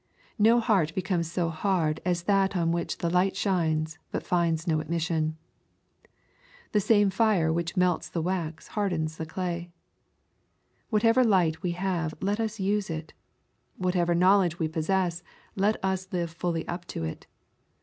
No 0.39 0.59
heart 0.59 0.95
becomes 0.95 1.31
so 1.31 1.49
hard 1.49 1.99
as 2.03 2.23
that 2.23 2.57
on 2.57 2.71
which 2.71 2.97
the 2.97 3.09
light 3.11 3.35
shines, 3.37 3.99
hut 4.11 4.23
finds 4.23 4.65
no 4.65 4.79
admission. 4.79 5.37
The 6.71 6.79
same 6.79 7.11
fire 7.11 7.53
which 7.53 7.77
melts 7.77 8.09
the 8.09 8.19
wax 8.23 8.69
hardens 8.69 9.17
the 9.17 9.27
clay. 9.27 9.69
Whatever 10.89 11.23
light 11.23 11.61
we 11.61 11.73
have 11.73 12.15
let 12.19 12.39
us 12.39 12.59
use 12.59 12.89
it. 12.89 13.13
Whatever 13.77 14.15
knowledge 14.15 14.57
we 14.57 14.67
possess, 14.67 15.21
let 15.55 15.77
us 15.85 16.07
live 16.11 16.31
fully 16.31 16.67
up 16.67 16.85
to 16.85 17.03
it. 17.03 17.27